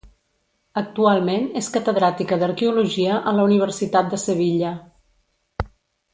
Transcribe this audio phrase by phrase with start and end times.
[0.81, 4.73] Actualment és catedràtica d'arqueologia a la Universitat de Sevilla.